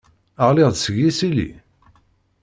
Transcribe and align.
Ɣliɣ-d 0.47 0.75
seg 0.79 0.95
yisili? 1.01 1.49